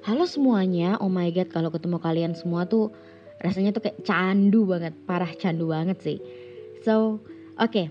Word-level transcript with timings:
Halo 0.00 0.24
semuanya, 0.24 0.96
oh 0.96 1.12
my 1.12 1.28
god 1.28 1.52
kalau 1.52 1.68
ketemu 1.68 2.00
kalian 2.00 2.32
semua 2.32 2.64
tuh 2.64 2.88
rasanya 3.44 3.76
tuh 3.76 3.84
kayak 3.84 4.00
candu 4.00 4.64
banget, 4.64 4.96
parah 5.04 5.28
candu 5.36 5.68
banget 5.68 6.00
sih. 6.00 6.16
So, 6.80 7.20
oke, 7.60 7.68
okay, 7.68 7.86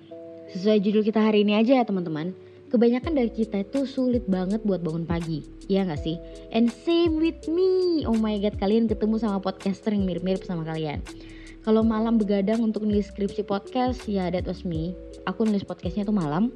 sesuai 0.49 0.81
judul 0.81 1.05
kita 1.05 1.21
hari 1.21 1.45
ini 1.45 1.61
aja 1.61 1.77
ya 1.77 1.85
teman-teman. 1.85 2.33
Kebanyakan 2.73 3.13
dari 3.13 3.29
kita 3.29 3.61
itu 3.61 3.85
sulit 3.85 4.25
banget 4.25 4.65
buat 4.65 4.81
bangun 4.81 5.05
pagi, 5.05 5.45
iya 5.69 5.85
gak 5.85 6.01
sih? 6.01 6.17
And 6.49 6.73
same 6.73 7.21
with 7.21 7.45
me, 7.45 8.01
oh 8.09 8.17
my 8.17 8.41
god 8.41 8.57
kalian 8.57 8.89
ketemu 8.89 9.21
sama 9.21 9.37
podcaster 9.37 9.93
yang 9.93 10.09
mirip-mirip 10.09 10.41
sama 10.41 10.65
kalian. 10.65 11.05
Kalau 11.61 11.85
malam 11.85 12.17
begadang 12.17 12.65
untuk 12.65 12.89
nulis 12.89 13.05
skripsi 13.13 13.45
podcast, 13.45 14.09
ya 14.09 14.33
that 14.33 14.49
was 14.49 14.65
me. 14.65 14.97
Aku 15.29 15.45
nulis 15.45 15.61
podcastnya 15.61 16.09
tuh 16.09 16.17
malam. 16.17 16.49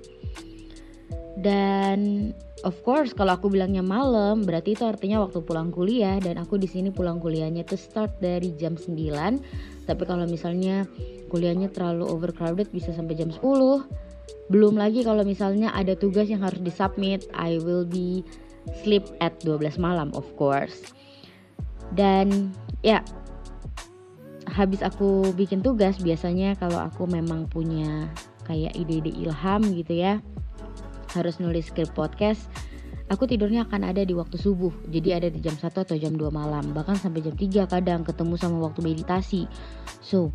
Dan 1.33 2.29
of 2.61 2.77
course 2.85 3.09
kalau 3.17 3.33
aku 3.33 3.49
bilangnya 3.49 3.81
malam 3.81 4.45
berarti 4.45 4.77
itu 4.77 4.85
artinya 4.85 5.17
waktu 5.25 5.41
pulang 5.41 5.73
kuliah 5.73 6.21
dan 6.21 6.37
aku 6.37 6.61
di 6.61 6.69
sini 6.69 6.93
pulang 6.93 7.17
kuliahnya 7.17 7.65
tuh 7.65 7.79
start 7.79 8.21
dari 8.21 8.53
jam 8.53 8.77
9. 8.77 8.93
Tapi 9.89 10.03
kalau 10.05 10.29
misalnya 10.29 10.85
kuliahnya 11.33 11.73
terlalu 11.73 12.05
overcrowded 12.05 12.69
bisa 12.69 12.93
sampai 12.93 13.17
jam 13.17 13.33
10. 13.33 13.41
Belum 14.53 14.77
lagi 14.77 15.01
kalau 15.01 15.25
misalnya 15.25 15.73
ada 15.73 15.97
tugas 15.97 16.29
yang 16.29 16.45
harus 16.45 16.61
disubmit, 16.61 17.25
I 17.33 17.57
will 17.57 17.87
be 17.87 18.21
sleep 18.85 19.03
at 19.17 19.33
12 19.41 19.81
malam 19.81 20.13
of 20.13 20.29
course. 20.37 20.93
Dan 21.97 22.53
ya 22.85 23.01
habis 24.53 24.85
aku 24.85 25.33
bikin 25.33 25.65
tugas 25.65 25.97
biasanya 25.97 26.53
kalau 26.61 26.77
aku 26.77 27.09
memang 27.09 27.49
punya 27.49 28.05
kayak 28.45 28.77
ide-ide 28.77 29.09
ilham 29.23 29.65
gitu 29.73 29.97
ya 29.97 30.21
harus 31.13 31.37
nulis 31.37 31.69
skrip 31.69 31.93
podcast 31.93 32.49
aku 33.13 33.27
tidurnya 33.27 33.67
akan 33.67 33.93
ada 33.93 34.01
di 34.01 34.17
waktu 34.17 34.41
subuh. 34.41 34.71
Jadi 34.87 35.09
ada 35.13 35.27
di 35.29 35.37
jam 35.37 35.53
1 35.53 35.69
atau 35.69 35.95
jam 35.97 36.17
2 36.17 36.33
malam. 36.33 36.71
Bahkan 36.71 36.97
sampai 36.97 37.21
jam 37.21 37.35
3 37.35 37.69
kadang 37.69 38.01
ketemu 38.01 38.33
sama 38.41 38.57
waktu 38.65 38.79
meditasi. 38.81 39.45
So 40.01 40.31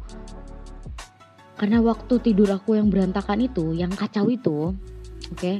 karena 1.58 1.82
waktu 1.82 2.22
tidur 2.22 2.54
aku 2.54 2.78
yang 2.78 2.86
berantakan 2.86 3.42
itu 3.42 3.74
yang 3.74 3.90
kacau 3.90 4.30
itu 4.30 4.78
oke 5.26 5.34
okay, 5.34 5.58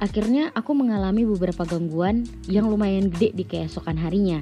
akhirnya 0.00 0.48
aku 0.56 0.72
mengalami 0.72 1.28
beberapa 1.28 1.68
gangguan 1.68 2.24
yang 2.48 2.72
lumayan 2.72 3.12
gede 3.12 3.36
di 3.36 3.44
keesokan 3.44 4.00
harinya. 4.00 4.40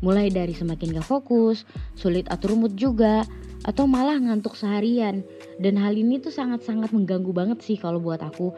Mulai 0.00 0.30
dari 0.32 0.54
semakin 0.54 0.96
gak 0.96 1.10
fokus 1.10 1.66
sulit 1.98 2.30
atur 2.30 2.54
mood 2.54 2.78
juga 2.78 3.26
atau 3.66 3.84
malah 3.84 4.16
ngantuk 4.16 4.56
seharian. 4.56 5.26
Dan 5.60 5.76
hal 5.76 5.92
ini 5.92 6.22
tuh 6.22 6.32
sangat-sangat 6.32 6.94
mengganggu 6.94 7.34
banget 7.36 7.60
sih 7.60 7.76
kalau 7.76 8.00
buat 8.00 8.22
aku 8.24 8.54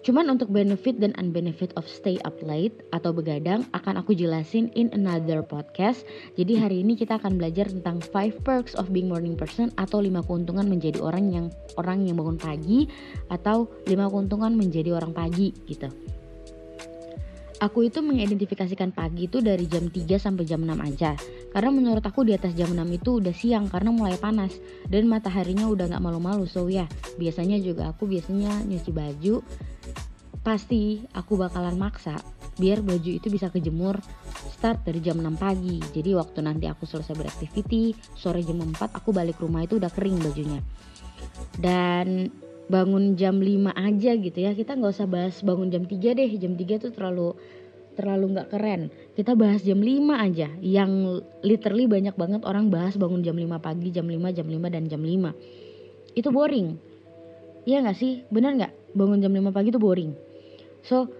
Cuman 0.00 0.32
untuk 0.32 0.48
benefit 0.48 0.96
dan 0.96 1.12
unbenefit 1.20 1.76
of 1.76 1.84
stay 1.84 2.16
up 2.24 2.36
late 2.40 2.72
atau 2.96 3.12
begadang 3.12 3.68
akan 3.76 4.00
aku 4.00 4.16
jelasin 4.16 4.72
in 4.72 4.88
another 4.96 5.44
podcast. 5.44 6.08
Jadi 6.40 6.56
hari 6.56 6.76
ini 6.80 6.96
kita 6.96 7.20
akan 7.20 7.36
belajar 7.36 7.68
tentang 7.68 8.00
five 8.00 8.36
perks 8.40 8.72
of 8.80 8.88
being 8.88 9.12
morning 9.12 9.36
person 9.36 9.68
atau 9.76 10.00
lima 10.00 10.24
keuntungan 10.24 10.64
menjadi 10.64 11.04
orang 11.04 11.28
yang 11.28 11.46
orang 11.76 12.08
yang 12.08 12.16
bangun 12.16 12.40
pagi 12.40 12.88
atau 13.28 13.68
lima 13.84 14.08
keuntungan 14.08 14.56
menjadi 14.56 14.96
orang 14.96 15.12
pagi 15.12 15.52
gitu. 15.68 15.92
Aku 17.60 17.84
itu 17.84 18.00
mengidentifikasikan 18.00 18.96
pagi 18.96 19.28
itu 19.28 19.44
dari 19.44 19.68
jam 19.68 19.92
3 19.92 20.16
sampai 20.16 20.48
jam 20.48 20.64
6 20.64 20.80
aja. 20.80 21.12
Karena 21.52 21.68
menurut 21.68 22.00
aku 22.00 22.24
di 22.24 22.32
atas 22.32 22.56
jam 22.56 22.72
6 22.72 22.80
itu 22.88 23.20
udah 23.20 23.34
siang 23.36 23.68
karena 23.68 23.92
mulai 23.92 24.16
panas 24.16 24.56
dan 24.88 25.04
mataharinya 25.04 25.68
udah 25.68 25.92
gak 25.92 26.00
malu-malu. 26.00 26.48
So 26.48 26.72
ya, 26.72 26.88
biasanya 27.20 27.60
juga 27.60 27.92
aku 27.92 28.08
biasanya 28.08 28.64
nyuci 28.64 28.90
baju 28.96 29.44
pasti 30.40 31.04
aku 31.12 31.36
bakalan 31.36 31.76
maksa 31.76 32.16
biar 32.56 32.80
baju 32.80 33.10
itu 33.12 33.28
bisa 33.28 33.52
kejemur 33.52 34.00
start 34.52 34.84
dari 34.88 35.04
jam 35.04 35.20
6 35.20 35.36
pagi 35.36 35.76
jadi 35.92 36.16
waktu 36.16 36.40
nanti 36.40 36.64
aku 36.64 36.88
selesai 36.88 37.12
beraktiviti 37.12 37.92
sore 38.16 38.40
jam 38.40 38.60
4 38.60 38.72
aku 38.96 39.12
balik 39.12 39.36
rumah 39.40 39.64
itu 39.64 39.76
udah 39.76 39.92
kering 39.92 40.16
bajunya 40.16 40.64
dan 41.60 42.32
bangun 42.70 43.18
jam 43.18 43.42
5 43.42 43.74
aja 43.74 44.10
gitu 44.14 44.38
ya. 44.38 44.54
Kita 44.54 44.78
nggak 44.78 44.94
usah 44.94 45.10
bahas 45.10 45.42
bangun 45.42 45.68
jam 45.74 45.82
3 45.82 46.14
deh. 46.14 46.30
Jam 46.38 46.54
3 46.54 46.78
tuh 46.78 46.94
terlalu 46.94 47.34
terlalu 47.98 48.38
nggak 48.38 48.48
keren. 48.54 48.94
Kita 49.18 49.34
bahas 49.34 49.66
jam 49.66 49.82
5 49.82 50.14
aja. 50.14 50.48
Yang 50.62 51.26
literally 51.42 51.90
banyak 51.90 52.14
banget 52.14 52.46
orang 52.46 52.70
bahas 52.70 52.94
bangun 52.94 53.26
jam 53.26 53.34
5 53.34 53.58
pagi 53.58 53.90
jam 53.90 54.06
5 54.06 54.30
jam 54.30 54.46
5 54.46 54.70
dan 54.70 54.86
jam 54.86 55.02
5 55.02 55.34
itu 56.14 56.28
boring. 56.30 56.78
Iya 57.66 57.84
gak 57.84 57.98
sih? 57.98 58.24
Bener 58.32 58.56
gak? 58.56 58.72
Bangun 58.96 59.18
jam 59.20 59.34
5 59.34 59.50
pagi 59.52 59.74
tuh 59.74 59.82
boring. 59.82 60.14
So 60.86 61.10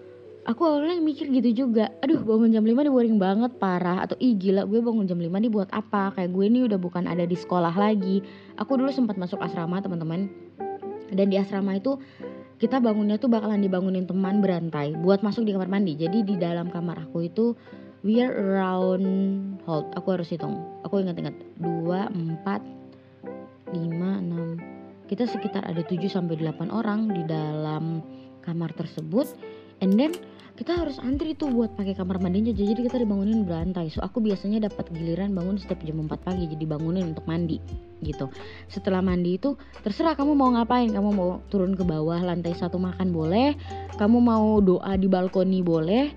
aku 0.46 0.64
awalnya 0.64 0.98
mikir 1.02 1.28
gitu 1.30 1.66
juga. 1.66 1.92
Aduh 2.00 2.22
bangun 2.22 2.50
jam 2.54 2.64
5 2.64 2.74
nih 2.74 2.92
boring 2.94 3.18
banget 3.20 3.52
parah. 3.58 4.02
Atau 4.06 4.16
ih 4.22 4.34
gila 4.38 4.64
gue 4.66 4.80
bangun 4.80 5.04
jam 5.04 5.18
5 5.18 5.26
nih 5.30 5.50
buat 5.52 5.68
apa? 5.74 6.14
Kayak 6.16 6.30
gue 6.32 6.44
ini 6.46 6.58
udah 6.66 6.78
bukan 6.80 7.04
ada 7.06 7.26
di 7.26 7.36
sekolah 7.36 7.74
lagi. 7.74 8.22
Aku 8.56 8.78
dulu 8.78 8.90
sempat 8.90 9.18
masuk 9.20 9.38
asrama 9.42 9.78
teman-teman 9.82 10.30
dan 11.10 11.26
di 11.30 11.36
asrama 11.36 11.76
itu 11.76 11.98
kita 12.60 12.76
bangunnya 12.76 13.16
tuh 13.16 13.32
bakalan 13.32 13.64
dibangunin 13.64 14.04
teman 14.04 14.44
berantai 14.44 14.92
buat 15.00 15.24
masuk 15.24 15.48
di 15.48 15.56
kamar 15.56 15.72
mandi. 15.72 15.96
Jadi 15.96 16.22
di 16.22 16.36
dalam 16.36 16.68
kamar 16.68 17.08
aku 17.08 17.24
itu 17.24 17.56
we 18.04 18.20
are 18.20 18.32
around 18.32 19.04
hold 19.64 19.88
aku 19.96 20.20
harus 20.20 20.28
hitung. 20.28 20.60
Aku 20.84 21.00
ingat-ingat 21.00 21.34
2 21.60 22.44
4 22.44 22.44
5 23.70 23.74
6 23.74 25.10
kita 25.10 25.26
sekitar 25.26 25.66
ada 25.66 25.82
7 25.82 26.06
sampai 26.06 26.38
8 26.38 26.70
orang 26.70 27.10
di 27.10 27.26
dalam 27.26 28.04
kamar 28.46 28.70
tersebut. 28.76 29.26
And 29.80 29.96
then 29.96 30.14
kita 30.60 30.76
harus 30.76 31.00
antri 31.00 31.32
tuh 31.32 31.48
buat 31.48 31.72
pakai 31.72 31.96
kamar 31.96 32.20
mandinya 32.20 32.52
jadi 32.52 32.76
kita 32.76 33.00
dibangunin 33.00 33.48
berantai. 33.48 33.88
So 33.88 34.04
aku 34.04 34.20
biasanya 34.20 34.68
dapat 34.68 34.92
giliran 34.92 35.32
bangun 35.32 35.56
setiap 35.56 35.80
jam 35.80 36.04
4 36.04 36.12
pagi 36.20 36.44
jadi 36.52 36.68
bangunin 36.68 37.16
untuk 37.16 37.24
mandi 37.24 37.56
gitu. 38.04 38.28
Setelah 38.68 39.00
mandi 39.00 39.40
itu 39.40 39.56
terserah 39.80 40.12
kamu 40.12 40.36
mau 40.36 40.52
ngapain. 40.52 40.92
Kamu 40.92 41.16
mau 41.16 41.40
turun 41.48 41.72
ke 41.72 41.80
bawah 41.80 42.20
lantai 42.20 42.52
satu 42.52 42.76
makan 42.76 43.08
boleh 43.08 43.56
kamu 43.96 44.20
mau 44.20 44.60
doa 44.60 44.92
di 45.00 45.08
balkoni 45.08 45.64
boleh 45.64 46.12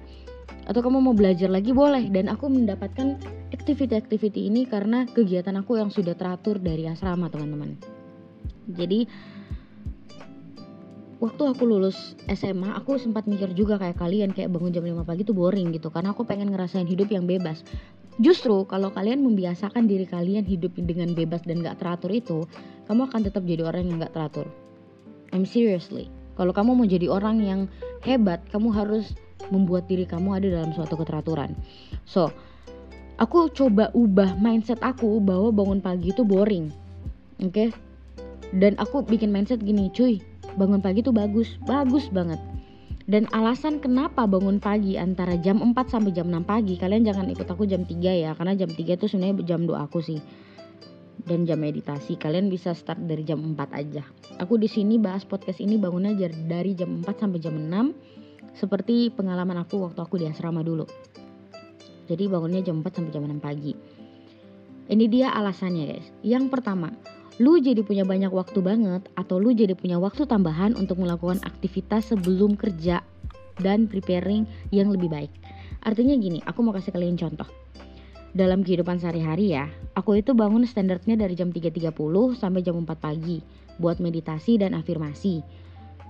atau 0.67 0.83
kamu 0.83 0.99
mau 0.99 1.15
belajar 1.15 1.47
lagi 1.47 1.71
boleh. 1.71 2.11
Dan 2.11 2.27
aku 2.27 2.51
mendapatkan 2.51 3.15
activity-activity 3.55 4.51
ini 4.51 4.67
karena 4.67 5.07
kegiatan 5.07 5.55
aku 5.55 5.79
yang 5.79 5.87
sudah 5.87 6.19
teratur 6.19 6.59
dari 6.59 6.83
asrama 6.91 7.31
teman-teman. 7.31 7.79
Jadi 8.67 9.07
waktu 11.23 11.55
aku 11.55 11.63
lulus 11.63 12.19
SMA 12.27 12.75
aku 12.75 12.99
sempat 12.99 13.23
mikir 13.31 13.55
juga 13.55 13.79
kayak 13.79 13.95
kalian 13.95 14.35
kayak 14.35 14.51
bangun 14.51 14.75
jam 14.75 14.83
5 14.83 15.07
pagi 15.07 15.23
tuh 15.23 15.31
boring 15.31 15.71
gitu 15.71 15.87
karena 15.87 16.11
aku 16.11 16.27
pengen 16.27 16.51
ngerasain 16.51 16.83
hidup 16.83 17.07
yang 17.07 17.23
bebas. 17.23 17.63
Justru 18.19 18.67
kalau 18.67 18.91
kalian 18.91 19.23
membiasakan 19.23 19.87
diri 19.87 20.03
kalian 20.03 20.43
hidup 20.43 20.75
dengan 20.75 21.15
bebas 21.15 21.39
dan 21.47 21.63
gak 21.63 21.79
teratur 21.79 22.11
itu 22.11 22.43
kamu 22.91 23.07
akan 23.07 23.21
tetap 23.23 23.47
jadi 23.47 23.63
orang 23.63 23.87
yang 23.87 24.03
gak 24.03 24.11
teratur. 24.11 24.51
I'm 25.31 25.47
seriously. 25.47 26.11
Kalau 26.35 26.51
kamu 26.51 26.75
mau 26.75 26.83
jadi 26.83 27.07
orang 27.07 27.39
yang 27.39 27.59
hebat 28.03 28.43
kamu 28.51 28.75
harus 28.75 29.15
membuat 29.47 29.87
diri 29.87 30.03
kamu 30.03 30.43
ada 30.43 30.47
dalam 30.59 30.75
suatu 30.75 30.99
keteraturan. 30.99 31.55
So 32.03 32.35
aku 33.15 33.47
coba 33.55 33.95
ubah 33.95 34.35
mindset 34.43 34.83
aku 34.83 35.23
bahwa 35.23 35.55
bangun 35.55 35.79
pagi 35.79 36.11
itu 36.11 36.27
boring 36.27 36.67
oke? 37.39 37.49
Okay? 37.49 37.69
dan 38.53 38.77
aku 38.77 39.01
bikin 39.01 39.33
mindset 39.33 39.63
gini 39.65 39.89
cuy 39.89 40.21
bangun 40.55 40.81
pagi 40.81 41.01
tuh 41.01 41.15
bagus, 41.15 41.57
bagus 41.65 42.09
banget. 42.09 42.39
Dan 43.03 43.27
alasan 43.35 43.83
kenapa 43.83 44.23
bangun 44.23 44.63
pagi 44.63 44.95
antara 44.95 45.35
jam 45.35 45.59
4 45.59 45.75
sampai 45.91 46.15
jam 46.15 46.31
6 46.31 46.47
pagi, 46.47 46.79
kalian 46.79 47.03
jangan 47.03 47.27
ikut 47.27 47.43
aku 47.43 47.67
jam 47.67 47.83
3 47.83 47.99
ya, 47.99 48.31
karena 48.31 48.55
jam 48.55 48.71
3 48.71 48.79
itu 48.79 49.05
sebenarnya 49.11 49.43
jam 49.43 49.67
doa 49.67 49.83
aku 49.83 49.99
sih. 49.99 50.23
Dan 51.23 51.43
jam 51.43 51.59
meditasi, 51.59 52.15
kalian 52.15 52.47
bisa 52.47 52.71
start 52.71 53.03
dari 53.03 53.27
jam 53.27 53.43
4 53.43 53.59
aja. 53.75 54.03
Aku 54.39 54.55
di 54.55 54.71
sini 54.71 54.95
bahas 54.99 55.27
podcast 55.27 55.59
ini 55.59 55.75
bangunnya 55.75 56.15
dari 56.47 56.71
jam 56.79 57.03
4 57.03 57.11
sampai 57.11 57.39
jam 57.43 57.55
6 57.59 58.55
seperti 58.55 59.11
pengalaman 59.11 59.59
aku 59.59 59.83
waktu 59.83 59.99
aku 59.99 60.15
di 60.21 60.25
asrama 60.31 60.63
dulu. 60.63 60.87
Jadi 62.07 62.23
bangunnya 62.31 62.63
jam 62.63 62.79
4 62.79 62.87
sampai 62.87 63.11
jam 63.11 63.23
6 63.27 63.39
pagi. 63.43 63.75
Ini 64.83 65.05
dia 65.07 65.31
alasannya 65.31 65.83
guys. 65.95 66.07
Yang 66.23 66.51
pertama, 66.51 66.91
lu 67.41 67.57
jadi 67.57 67.81
punya 67.81 68.05
banyak 68.05 68.29
waktu 68.29 68.61
banget 68.61 69.09
atau 69.17 69.41
lu 69.41 69.49
jadi 69.57 69.73
punya 69.73 69.97
waktu 69.97 70.29
tambahan 70.29 70.77
untuk 70.77 71.01
melakukan 71.01 71.41
aktivitas 71.41 72.13
sebelum 72.13 72.53
kerja 72.53 73.01
dan 73.57 73.89
preparing 73.89 74.45
yang 74.69 74.93
lebih 74.93 75.09
baik. 75.09 75.33
Artinya 75.81 76.13
gini, 76.13 76.39
aku 76.45 76.61
mau 76.61 76.73
kasih 76.73 76.93
kalian 76.93 77.17
contoh. 77.17 77.49
Dalam 78.33 78.65
kehidupan 78.65 78.97
sehari-hari 78.97 79.53
ya, 79.53 79.69
aku 79.93 80.17
itu 80.17 80.33
bangun 80.33 80.65
standarnya 80.65 81.13
dari 81.13 81.37
jam 81.37 81.53
3.30 81.53 81.93
sampai 82.33 82.61
jam 82.65 82.77
4 82.81 82.89
pagi 82.97 83.41
buat 83.77 84.01
meditasi 84.01 84.57
dan 84.61 84.73
afirmasi. 84.73 85.41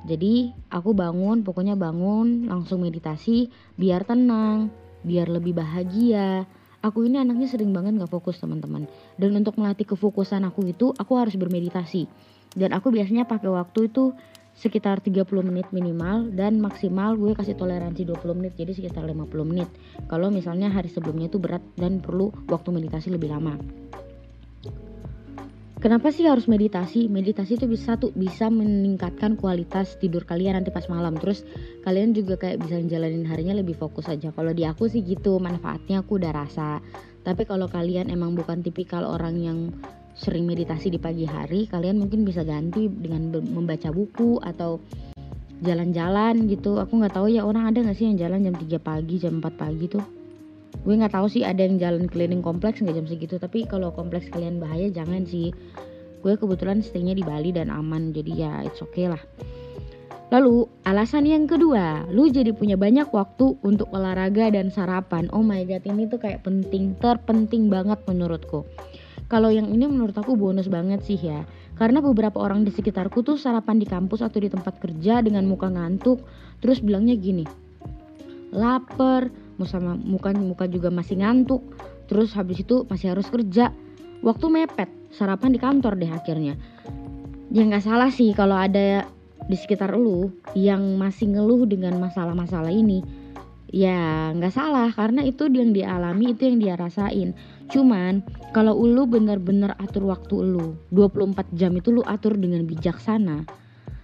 Jadi 0.04 0.52
aku 0.72 0.92
bangun, 0.92 1.48
pokoknya 1.48 1.80
bangun 1.80 2.52
langsung 2.52 2.84
meditasi 2.84 3.48
biar 3.80 4.04
tenang, 4.04 4.68
biar 5.04 5.32
lebih 5.32 5.56
bahagia, 5.56 6.44
aku 6.84 7.08
ini 7.08 7.18
anaknya 7.18 7.48
sering 7.48 7.72
banget 7.72 7.96
gak 7.98 8.12
fokus 8.12 8.38
teman-teman. 8.38 8.86
Dan 9.16 9.34
untuk 9.40 9.56
melatih 9.56 9.88
kefokusan 9.88 10.44
aku 10.44 10.68
itu 10.68 10.92
aku 10.94 11.16
harus 11.16 11.40
bermeditasi. 11.40 12.06
Dan 12.54 12.76
aku 12.76 12.92
biasanya 12.94 13.26
pakai 13.26 13.50
waktu 13.50 13.90
itu 13.90 14.14
sekitar 14.54 15.02
30 15.02 15.26
menit 15.42 15.66
minimal 15.74 16.30
dan 16.30 16.62
maksimal 16.62 17.18
gue 17.18 17.34
kasih 17.34 17.58
toleransi 17.58 18.06
20 18.06 18.38
menit 18.38 18.54
jadi 18.54 18.76
sekitar 18.76 19.02
50 19.02 19.34
menit. 19.50 19.66
Kalau 20.06 20.30
misalnya 20.30 20.70
hari 20.70 20.94
sebelumnya 20.94 21.32
itu 21.32 21.42
berat 21.42 21.66
dan 21.74 21.98
perlu 21.98 22.30
waktu 22.46 22.70
meditasi 22.70 23.10
lebih 23.10 23.34
lama 23.34 23.58
Kenapa 25.84 26.16
sih 26.16 26.24
harus 26.24 26.48
meditasi? 26.48 27.12
Meditasi 27.12 27.60
itu 27.60 27.68
bisa 27.68 28.00
tuh 28.00 28.16
bisa 28.16 28.48
meningkatkan 28.48 29.36
kualitas 29.36 30.00
tidur 30.00 30.24
kalian 30.24 30.56
nanti 30.56 30.72
pas 30.72 30.88
malam. 30.88 31.12
Terus 31.20 31.44
kalian 31.84 32.16
juga 32.16 32.40
kayak 32.40 32.64
bisa 32.64 32.80
jalanin 32.88 33.28
harinya 33.28 33.60
lebih 33.60 33.76
fokus 33.76 34.08
aja. 34.08 34.32
Kalau 34.32 34.56
di 34.56 34.64
aku 34.64 34.88
sih 34.88 35.04
gitu, 35.04 35.44
manfaatnya 35.44 36.00
aku 36.00 36.24
udah 36.24 36.32
rasa. 36.32 36.80
Tapi 37.28 37.44
kalau 37.44 37.68
kalian 37.68 38.08
emang 38.08 38.32
bukan 38.32 38.64
tipikal 38.64 39.04
orang 39.04 39.36
yang 39.44 39.60
sering 40.16 40.48
meditasi 40.48 40.88
di 40.88 41.04
pagi 41.04 41.28
hari, 41.28 41.68
kalian 41.68 42.00
mungkin 42.00 42.24
bisa 42.24 42.48
ganti 42.48 42.88
dengan 42.88 43.36
membaca 43.44 43.92
buku 43.92 44.40
atau 44.40 44.80
jalan-jalan 45.68 46.48
gitu. 46.48 46.80
Aku 46.80 46.96
nggak 46.96 47.20
tahu 47.20 47.28
ya 47.28 47.44
orang 47.44 47.76
ada 47.76 47.84
nggak 47.84 48.00
sih 48.00 48.08
yang 48.08 48.16
jalan 48.16 48.40
jam 48.48 48.56
3 48.56 48.80
pagi, 48.80 49.20
jam 49.20 49.44
4 49.44 49.52
pagi 49.60 49.92
tuh 49.92 50.23
gue 50.82 50.94
nggak 50.98 51.14
tahu 51.14 51.30
sih 51.30 51.46
ada 51.46 51.62
yang 51.62 51.78
jalan 51.78 52.10
keliling 52.10 52.42
kompleks 52.42 52.82
nggak 52.82 52.98
jam 52.98 53.06
segitu 53.06 53.38
tapi 53.38 53.70
kalau 53.70 53.94
kompleks 53.94 54.26
kalian 54.34 54.58
bahaya 54.58 54.90
jangan 54.90 55.22
sih 55.24 55.54
gue 56.26 56.34
kebetulan 56.34 56.82
staynya 56.82 57.14
di 57.14 57.22
Bali 57.22 57.54
dan 57.54 57.70
aman 57.70 58.10
jadi 58.10 58.32
ya 58.34 58.54
it's 58.66 58.82
okay 58.82 59.06
lah 59.06 59.22
Lalu 60.34 60.66
alasan 60.90 61.30
yang 61.30 61.46
kedua, 61.46 62.10
lu 62.10 62.26
jadi 62.26 62.58
punya 62.58 62.74
banyak 62.74 63.06
waktu 63.14 63.54
untuk 63.62 63.86
olahraga 63.94 64.50
dan 64.50 64.74
sarapan. 64.74 65.30
Oh 65.30 65.46
my 65.46 65.62
god, 65.62 65.86
ini 65.86 66.10
tuh 66.10 66.18
kayak 66.18 66.42
penting, 66.42 66.98
terpenting 66.98 67.70
banget 67.70 68.02
menurutku. 68.10 68.66
Kalau 69.30 69.54
yang 69.54 69.70
ini 69.70 69.86
menurut 69.86 70.18
aku 70.18 70.34
bonus 70.34 70.74
banget 70.74 71.06
sih 71.06 71.22
ya. 71.22 71.46
Karena 71.78 72.02
beberapa 72.02 72.42
orang 72.42 72.66
di 72.66 72.74
sekitarku 72.74 73.22
tuh 73.22 73.38
sarapan 73.38 73.78
di 73.78 73.86
kampus 73.86 74.26
atau 74.26 74.42
di 74.42 74.50
tempat 74.50 74.82
kerja 74.82 75.22
dengan 75.22 75.46
muka 75.46 75.70
ngantuk, 75.70 76.26
terus 76.66 76.82
bilangnya 76.82 77.14
gini, 77.14 77.46
lapar, 78.54 79.34
sama 79.64 79.96
muka 79.96 80.36
muka 80.36 80.66
juga 80.70 80.94
masih 80.94 81.20
ngantuk. 81.24 81.64
Terus 82.08 82.36
habis 82.36 82.62
itu 82.62 82.84
masih 82.88 83.16
harus 83.16 83.28
kerja. 83.28 83.72
Waktu 84.24 84.46
mepet 84.48 84.90
sarapan 85.12 85.52
di 85.52 85.60
kantor 85.60 86.00
deh 86.00 86.12
akhirnya. 86.12 86.56
Ya 87.54 87.64
nggak 87.68 87.86
salah 87.86 88.10
sih 88.10 88.34
kalau 88.34 88.58
ada 88.58 89.06
di 89.46 89.58
sekitar 89.60 89.94
lu 90.00 90.32
yang 90.56 90.96
masih 90.96 91.32
ngeluh 91.32 91.68
dengan 91.68 92.00
masalah-masalah 92.00 92.72
ini. 92.72 93.04
Ya 93.74 94.30
nggak 94.32 94.54
salah 94.54 94.94
karena 94.94 95.26
itu 95.26 95.50
yang 95.50 95.74
dialami 95.74 96.38
itu 96.38 96.46
yang 96.46 96.58
dia 96.62 96.76
rasain. 96.78 97.34
Cuman 97.74 98.22
kalau 98.54 98.78
lu 98.78 99.10
bener-bener 99.10 99.74
atur 99.82 100.08
waktu 100.08 100.46
lu 100.46 100.78
24 100.94 101.58
jam 101.58 101.74
itu 101.74 101.90
lu 101.90 102.06
atur 102.06 102.38
dengan 102.38 102.64
bijaksana 102.70 103.44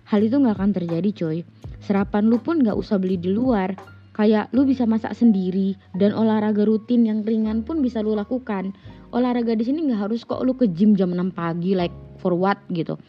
hal 0.10 0.20
itu 0.26 0.42
nggak 0.42 0.58
akan 0.58 0.72
terjadi 0.74 1.10
coy. 1.14 1.38
Sarapan 1.86 2.28
lu 2.28 2.42
pun 2.42 2.60
nggak 2.66 2.76
usah 2.76 2.98
beli 2.98 3.22
di 3.22 3.30
luar 3.30 3.78
Kayak 4.20 4.52
lu 4.52 4.68
bisa 4.68 4.84
masak 4.84 5.16
sendiri 5.16 5.80
dan 5.96 6.12
olahraga 6.12 6.68
rutin 6.68 7.08
yang 7.08 7.24
ringan 7.24 7.64
pun 7.64 7.80
bisa 7.80 8.04
lu 8.04 8.20
lakukan. 8.20 8.76
Olahraga 9.16 9.56
di 9.56 9.64
sini 9.64 9.88
nggak 9.88 10.12
harus 10.12 10.28
kok 10.28 10.44
lu 10.44 10.52
ke 10.60 10.68
gym 10.68 10.92
jam 11.00 11.16
6 11.16 11.32
pagi 11.32 11.72
like 11.72 11.96
for 12.20 12.36
what 12.36 12.60
gitu. 12.68 13.00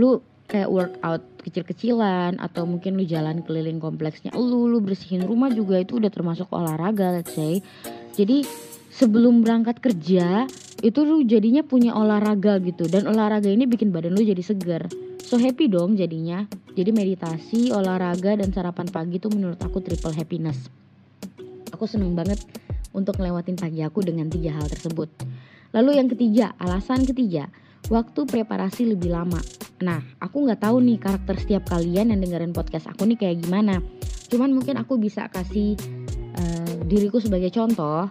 Lu 0.00 0.24
kayak 0.48 0.72
workout 0.72 1.20
kecil-kecilan 1.44 2.40
atau 2.40 2.64
mungkin 2.64 2.96
lu 2.96 3.04
jalan 3.04 3.44
keliling 3.44 3.84
kompleksnya 3.84 4.32
lu 4.32 4.64
lu 4.66 4.80
bersihin 4.80 5.28
rumah 5.28 5.52
juga 5.52 5.76
itu 5.78 6.00
udah 6.00 6.08
termasuk 6.08 6.48
olahraga 6.56 7.20
let's 7.20 7.36
say. 7.36 7.60
Jadi 8.16 8.48
sebelum 8.88 9.44
berangkat 9.44 9.76
kerja 9.84 10.48
itu 10.80 11.00
lu 11.04 11.20
jadinya 11.20 11.60
punya 11.60 11.92
olahraga 11.92 12.56
gitu 12.64 12.88
dan 12.88 13.04
olahraga 13.04 13.52
ini 13.52 13.68
bikin 13.68 13.92
badan 13.92 14.16
lu 14.16 14.24
jadi 14.24 14.40
segar 14.40 14.88
so 15.30 15.38
happy 15.38 15.70
dong 15.70 15.94
jadinya. 15.94 16.42
Jadi 16.74 16.90
meditasi 16.90 17.70
olahraga 17.70 18.34
dan 18.34 18.50
sarapan 18.50 18.90
pagi 18.90 19.22
itu 19.22 19.30
menurut 19.30 19.62
aku 19.62 19.78
triple 19.78 20.10
happiness. 20.10 20.66
Aku 21.70 21.86
seneng 21.86 22.18
banget 22.18 22.42
untuk 22.90 23.14
ngelewatin 23.14 23.54
pagi 23.54 23.86
aku 23.86 24.02
dengan 24.02 24.26
tiga 24.26 24.58
hal 24.58 24.66
tersebut. 24.66 25.06
Lalu 25.70 26.02
yang 26.02 26.10
ketiga 26.10 26.50
alasan 26.58 27.06
ketiga 27.06 27.46
waktu 27.94 28.26
preparasi 28.26 28.90
lebih 28.90 29.14
lama. 29.14 29.38
Nah 29.86 30.02
aku 30.18 30.50
nggak 30.50 30.66
tahu 30.66 30.82
nih 30.82 30.98
karakter 30.98 31.38
setiap 31.38 31.62
kalian 31.70 32.10
yang 32.10 32.18
dengerin 32.18 32.50
podcast 32.50 32.90
aku 32.90 33.06
nih 33.06 33.18
kayak 33.22 33.46
gimana. 33.46 33.78
Cuman 34.26 34.50
mungkin 34.50 34.82
aku 34.82 34.98
bisa 34.98 35.30
kasih 35.30 35.78
uh, 36.34 36.74
diriku 36.90 37.22
sebagai 37.22 37.54
contoh. 37.54 38.10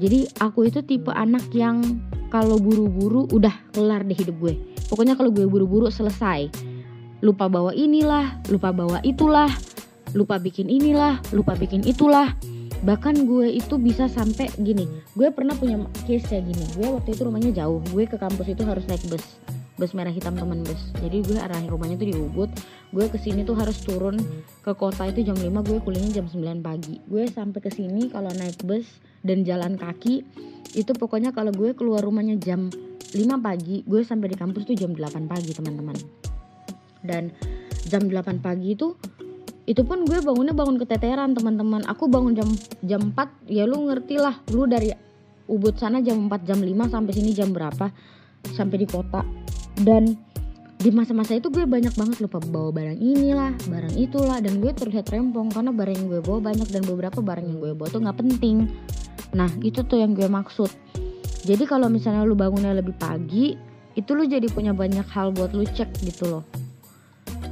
Jadi 0.00 0.32
aku 0.40 0.72
itu 0.72 0.80
tipe 0.80 1.12
anak 1.12 1.44
yang 1.52 1.84
kalau 2.32 2.56
buru-buru 2.56 3.28
udah 3.28 3.52
kelar 3.76 4.00
deh 4.00 4.16
hidup 4.16 4.40
gue 4.40 4.73
pokoknya 4.88 5.14
kalau 5.16 5.30
gue 5.30 5.46
buru-buru 5.48 5.88
selesai. 5.88 6.50
Lupa 7.24 7.48
bawa 7.48 7.72
inilah 7.72 8.44
lupa 8.52 8.68
bawa 8.68 9.00
itulah 9.00 9.48
lupa 10.12 10.36
bikin 10.36 10.68
inilah 10.68 11.18
lupa 11.32 11.56
bikin 11.56 11.82
itulah. 11.86 12.36
Bahkan 12.84 13.24
gue 13.24 13.48
itu 13.48 13.80
bisa 13.80 14.12
sampai 14.12 14.52
gini 14.60 14.84
gue 15.16 15.28
pernah 15.32 15.56
punya 15.56 15.80
case 16.04 16.28
kayak 16.28 16.44
gini. 16.52 16.64
Gue 16.76 16.88
waktu 16.92 17.16
itu 17.16 17.24
rumahnya 17.24 17.50
jauh 17.64 17.80
gue 17.90 18.04
ke 18.04 18.20
kampus 18.20 18.52
itu 18.52 18.62
harus 18.66 18.84
naik 18.84 19.02
bus 19.08 19.24
bus 19.74 19.90
merah 19.90 20.14
hitam 20.14 20.38
teman 20.38 20.62
bus. 20.62 20.78
Jadi 21.02 21.24
gue 21.26 21.38
arah 21.38 21.58
rumahnya 21.66 21.98
tuh 21.98 22.08
di 22.08 22.14
Ubud 22.14 22.50
gue 22.94 23.06
ke 23.10 23.18
sini 23.18 23.42
tuh 23.42 23.58
harus 23.58 23.82
turun 23.82 24.14
ke 24.62 24.70
kota 24.78 25.10
itu 25.10 25.26
jam 25.26 25.34
5 25.34 25.50
gue 25.66 25.78
kuliahnya 25.82 26.22
jam 26.22 26.26
9 26.30 26.62
pagi. 26.62 27.02
Gue 27.10 27.26
sampai 27.26 27.58
ke 27.58 27.70
sini 27.74 28.06
kalau 28.06 28.30
naik 28.30 28.62
bus 28.62 28.86
dan 29.26 29.42
jalan 29.42 29.74
kaki 29.74 30.22
itu 30.78 30.92
pokoknya 30.94 31.34
kalau 31.34 31.50
gue 31.50 31.74
keluar 31.74 32.02
rumahnya 32.02 32.38
jam 32.38 32.70
5 33.14 33.38
pagi 33.38 33.86
gue 33.86 34.02
sampai 34.02 34.34
di 34.34 34.36
kampus 34.36 34.66
tuh 34.66 34.74
jam 34.74 34.90
8 34.90 35.30
pagi 35.30 35.54
teman-teman. 35.54 35.94
Dan 37.00 37.30
jam 37.86 38.10
8 38.10 38.42
pagi 38.42 38.74
itu 38.74 38.98
itu 39.64 39.80
pun 39.80 40.04
gue 40.04 40.20
bangunnya 40.20 40.52
bangun 40.52 40.76
keteteran 40.76 41.32
teman-teman. 41.32 41.86
Aku 41.88 42.10
bangun 42.10 42.36
jam 42.36 42.48
jam 42.84 43.14
4 43.14 43.48
ya 43.48 43.64
lu 43.64 43.88
ngerti 43.88 44.18
lah. 44.18 44.36
Lu 44.52 44.66
dari 44.66 44.92
Ubud 45.46 45.76
sana 45.78 46.02
jam 46.02 46.26
4 46.26 46.48
jam 46.48 46.58
5 46.60 46.92
sampai 46.92 47.12
sini 47.14 47.30
jam 47.32 47.54
berapa 47.54 47.88
sampai 48.52 48.76
di 48.82 48.86
kota. 48.90 49.22
Dan 49.78 50.18
di 50.74 50.90
masa-masa 50.92 51.32
itu 51.38 51.48
gue 51.48 51.64
banyak 51.64 51.96
banget 51.96 52.20
lupa 52.20 52.42
bawa 52.44 52.68
barang 52.74 52.98
inilah 53.00 53.56
barang 53.70 53.94
itulah. 53.94 54.42
Dan 54.42 54.58
gue 54.58 54.74
terlihat 54.74 55.08
rempong 55.08 55.54
karena 55.54 55.70
barang 55.70 55.96
yang 55.96 56.06
gue 56.10 56.20
bawa 56.20 56.50
banyak. 56.50 56.68
Dan 56.68 56.82
beberapa 56.84 57.22
barang 57.22 57.46
yang 57.46 57.58
gue 57.62 57.72
bawa 57.72 57.88
tuh 57.88 58.02
nggak 58.04 58.18
penting. 58.20 58.68
Nah 59.32 59.48
itu 59.64 59.80
tuh 59.86 60.02
yang 60.02 60.12
gue 60.12 60.28
maksud 60.28 60.68
jadi 61.44 61.64
kalau 61.68 61.92
misalnya 61.92 62.24
lu 62.24 62.32
bangunnya 62.32 62.72
lebih 62.72 62.96
pagi 62.96 63.52
itu 63.94 64.10
lu 64.16 64.24
jadi 64.24 64.48
punya 64.48 64.72
banyak 64.72 65.04
hal 65.12 65.30
buat 65.30 65.52
lu 65.52 65.68
cek 65.68 65.92
gitu 66.02 66.24
loh. 66.26 66.44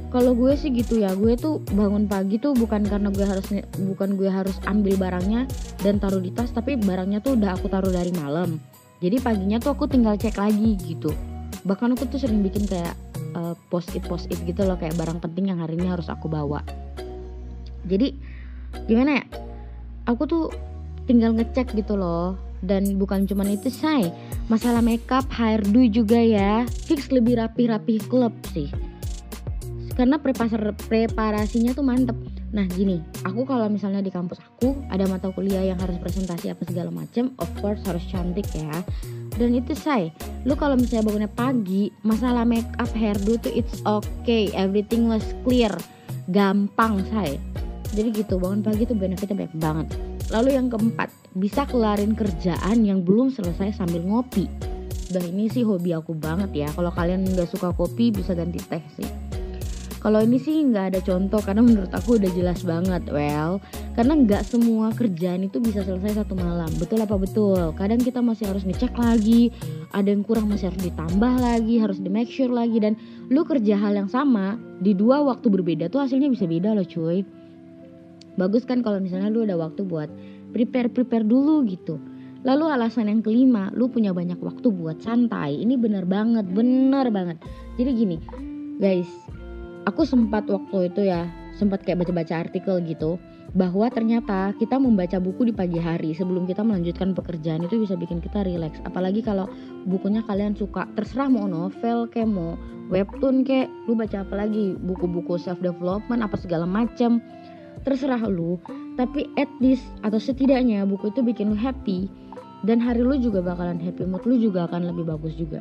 Kalau 0.09 0.37
gue 0.37 0.53
sih 0.53 0.69
gitu 0.69 1.01
ya 1.01 1.13
gue 1.17 1.33
tuh 1.37 1.61
bangun 1.73 2.05
pagi 2.05 2.37
tuh 2.37 2.53
bukan 2.53 2.85
karena 2.85 3.09
gue 3.09 3.25
harus 3.25 3.49
bukan 3.81 4.13
gue 4.17 4.29
harus 4.29 4.57
ambil 4.69 4.97
barangnya 4.97 5.49
dan 5.81 5.97
taruh 5.97 6.21
di 6.21 6.29
tas 6.29 6.53
tapi 6.53 6.77
barangnya 6.77 7.21
tuh 7.21 7.37
udah 7.37 7.53
aku 7.57 7.69
taruh 7.69 7.89
dari 7.89 8.09
malam. 8.13 8.57
Jadi 9.01 9.21
paginya 9.21 9.61
tuh 9.61 9.77
aku 9.77 9.85
tinggal 9.85 10.17
cek 10.17 10.37
lagi 10.37 10.73
gitu. 10.77 11.13
Bahkan 11.65 11.93
aku 11.93 12.09
tuh 12.09 12.17
sering 12.21 12.41
bikin 12.41 12.65
kayak 12.65 12.97
uh, 13.37 13.53
post 13.69 13.93
it 13.93 14.05
post 14.05 14.29
it 14.29 14.37
gitu 14.45 14.65
loh 14.65 14.77
kayak 14.77 14.97
barang 14.97 15.21
penting 15.21 15.53
yang 15.53 15.61
hari 15.61 15.77
ini 15.77 15.89
harus 15.89 16.09
aku 16.09 16.29
bawa. 16.29 16.65
Jadi 17.85 18.13
gimana 18.89 19.21
ya? 19.21 19.25
Aku 20.09 20.25
tuh 20.25 20.49
tinggal 21.05 21.33
ngecek 21.37 21.73
gitu 21.77 21.93
loh 21.97 22.52
dan 22.63 22.95
bukan 22.95 23.27
cuma 23.27 23.43
itu 23.45 23.67
say 23.67 24.07
masalah 24.47 24.79
makeup 24.79 25.27
hairdo 25.29 25.83
juga 25.91 26.17
ya. 26.17 26.63
Fix 26.87 27.11
lebih 27.11 27.37
rapi-rapi 27.37 27.99
klub 28.07 28.31
sih. 28.55 28.71
Karena 29.93 30.17
preparasinya 30.17 31.75
tuh 31.77 31.85
mantep. 31.85 32.17
Nah 32.49 32.65
gini. 32.65 33.03
Aku 33.27 33.45
kalau 33.45 33.69
misalnya 33.69 34.01
di 34.01 34.09
kampus 34.09 34.41
aku 34.41 34.79
ada 34.89 35.05
mata 35.05 35.29
kuliah 35.29 35.61
yang 35.61 35.77
harus 35.77 35.99
presentasi 36.01 36.49
apa 36.49 36.65
segala 36.65 36.89
macam 36.89 37.35
of 37.37 37.51
course 37.61 37.83
harus 37.85 38.01
cantik 38.09 38.47
ya. 38.55 38.81
Dan 39.37 39.53
itu 39.53 39.77
say 39.77 40.09
lu 40.47 40.57
kalau 40.57 40.79
misalnya 40.79 41.05
bangunnya 41.05 41.31
pagi 41.31 41.93
masalah 42.01 42.47
make 42.47 42.69
up 42.81 42.89
hairdo 42.95 43.37
tuh 43.37 43.53
it's 43.53 43.83
okay. 43.85 44.49
Everything 44.57 45.11
was 45.11 45.23
clear. 45.45 45.73
Gampang 46.31 47.03
say 47.11 47.37
jadi 47.93 48.09
gitu 48.09 48.41
bangun 48.41 48.65
pagi 48.65 48.89
tuh 48.89 48.97
benefitnya 48.97 49.45
banyak 49.45 49.55
banget 49.61 49.87
lalu 50.29 50.55
yang 50.55 50.71
keempat 50.71 51.11
bisa 51.33 51.65
kelarin 51.65 52.13
kerjaan 52.13 52.85
yang 52.85 53.01
belum 53.01 53.33
selesai 53.33 53.75
sambil 53.75 54.05
ngopi. 54.05 54.45
Dan 55.09 55.29
ini 55.29 55.49
sih 55.49 55.65
hobi 55.65 55.93
aku 55.93 56.13
banget 56.17 56.53
ya. 56.53 56.69
Kalau 56.73 56.89
kalian 56.93 57.25
nggak 57.25 57.49
suka 57.49 57.73
kopi 57.73 58.13
bisa 58.13 58.33
ganti 58.33 58.61
teh 58.61 58.81
sih. 58.97 59.09
Kalau 60.03 60.19
ini 60.19 60.35
sih 60.35 60.59
nggak 60.67 60.85
ada 60.91 60.99
contoh 60.99 61.39
karena 61.39 61.63
menurut 61.63 61.87
aku 61.95 62.19
udah 62.19 62.27
jelas 62.35 62.59
banget 62.67 63.07
well. 63.07 63.63
Karena 63.95 64.19
nggak 64.19 64.43
semua 64.43 64.91
kerjaan 64.91 65.47
itu 65.47 65.63
bisa 65.63 65.79
selesai 65.85 66.25
satu 66.25 66.35
malam. 66.35 66.67
Betul 66.75 67.05
apa 67.05 67.15
betul? 67.15 67.71
Kadang 67.77 68.03
kita 68.03 68.19
masih 68.19 68.51
harus 68.51 68.67
ngecek 68.67 68.99
lagi 68.99 69.53
ada 69.95 70.09
yang 70.11 70.25
kurang 70.25 70.51
masih 70.51 70.73
harus 70.73 70.81
ditambah 70.81 71.33
lagi 71.39 71.79
harus 71.79 72.03
di 72.03 72.09
make 72.11 72.27
sure 72.27 72.51
lagi. 72.51 72.83
Dan 72.83 72.99
lu 73.31 73.47
kerja 73.47 73.79
hal 73.79 73.95
yang 73.95 74.09
sama 74.11 74.59
di 74.83 74.91
dua 74.91 75.23
waktu 75.23 75.47
berbeda 75.47 75.87
tuh 75.87 76.03
hasilnya 76.03 76.27
bisa 76.27 76.49
beda 76.49 76.75
loh 76.75 76.83
cuy 76.83 77.42
bagus 78.39 78.63
kan 78.65 78.81
kalau 78.81 78.97
misalnya 78.97 79.29
lu 79.29 79.45
ada 79.45 79.57
waktu 79.57 79.85
buat 79.85 80.09
prepare 80.53 80.89
prepare 80.89 81.25
dulu 81.25 81.65
gitu. 81.65 81.97
Lalu 82.43 82.75
alasan 82.75 83.07
yang 83.07 83.23
kelima, 83.23 83.71
lu 83.71 83.87
punya 83.87 84.11
banyak 84.11 84.35
waktu 84.43 84.67
buat 84.67 84.99
santai. 84.99 85.63
Ini 85.63 85.79
bener 85.79 86.03
banget, 86.03 86.43
bener 86.51 87.07
banget. 87.07 87.39
Jadi 87.79 87.89
gini, 87.95 88.17
guys, 88.83 89.07
aku 89.87 90.03
sempat 90.03 90.51
waktu 90.51 90.91
itu 90.91 91.07
ya 91.07 91.23
sempat 91.55 91.87
kayak 91.87 92.03
baca-baca 92.03 92.43
artikel 92.43 92.83
gitu 92.83 93.21
bahwa 93.53 93.85
ternyata 93.93 94.49
kita 94.57 94.81
membaca 94.81 95.21
buku 95.21 95.45
di 95.45 95.53
pagi 95.53 95.77
hari 95.77 96.17
sebelum 96.17 96.49
kita 96.49 96.65
melanjutkan 96.65 97.13
pekerjaan 97.13 97.61
itu 97.61 97.77
bisa 97.77 97.93
bikin 97.93 98.17
kita 98.17 98.41
rileks 98.41 98.81
apalagi 98.81 99.21
kalau 99.21 99.45
bukunya 99.85 100.25
kalian 100.25 100.57
suka. 100.57 100.89
Terserah 100.97 101.29
mau 101.29 101.45
novel 101.45 102.09
kayak 102.09 102.27
mau 102.27 102.57
webtoon 102.89 103.45
kayak 103.45 103.69
lu 103.85 103.93
baca 103.93 104.25
apa 104.25 104.35
lagi? 104.35 104.73
Buku-buku 104.81 105.37
self 105.37 105.61
development 105.61 106.25
apa 106.25 106.35
segala 106.35 106.65
macam 106.65 107.21
terserah 107.81 108.21
lu 108.29 108.61
tapi 108.93 109.25
at 109.41 109.49
least 109.57 109.83
atau 110.05 110.21
setidaknya 110.21 110.85
buku 110.85 111.09
itu 111.09 111.25
bikin 111.25 111.53
lu 111.53 111.57
happy. 111.57 112.09
Dan 112.63 112.79
hari 112.79 113.03
lu 113.03 113.19
juga 113.19 113.43
bakalan 113.43 113.75
happy 113.75 114.07
mood 114.07 114.23
lu 114.23 114.39
juga 114.39 114.71
akan 114.71 114.87
lebih 114.87 115.03
bagus 115.03 115.35
juga. 115.35 115.59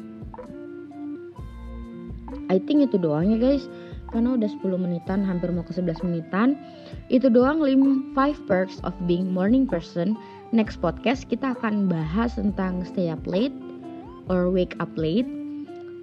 I 2.47 2.62
think 2.62 2.85
itu 2.85 3.00
doang 3.00 3.35
ya 3.35 3.38
guys. 3.40 3.66
Karena 4.12 4.37
udah 4.37 4.45
10 4.45 4.76
menitan 4.76 5.25
hampir 5.25 5.49
mau 5.50 5.64
ke 5.64 5.73
11 5.73 6.04
menitan. 6.04 6.54
Itu 7.09 7.33
doang 7.33 7.64
5 7.64 8.14
perks 8.47 8.78
of 8.85 8.92
being 9.09 9.33
morning 9.33 9.64
person. 9.64 10.14
Next 10.52 10.78
podcast 10.85 11.26
kita 11.26 11.57
akan 11.57 11.88
bahas 11.88 12.37
tentang 12.37 12.85
stay 12.85 13.09
up 13.09 13.25
late 13.25 13.57
or 14.28 14.52
wake 14.52 14.76
up 14.78 14.92
late. 15.00 15.26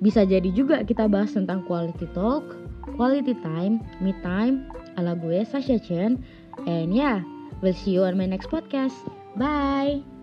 Bisa 0.01 0.25
jadi 0.25 0.49
juga 0.51 0.81
kita 0.83 1.05
bahas 1.05 1.37
tentang 1.37 1.63
quality 1.69 2.09
talk 2.17 2.43
quality 2.99 3.31
time 3.45 3.79
me 4.01 4.11
time 4.25 4.65
ala 4.99 5.15
gue 5.15 5.47
Sasha 5.47 5.79
Chen. 5.79 6.19
And 6.67 6.91
yeah 6.91 7.23
we'll 7.63 7.73
see 7.73 7.95
you 7.95 8.03
on 8.03 8.19
my 8.19 8.27
next 8.27 8.51
podcast. 8.51 8.99
Bye 9.39 10.18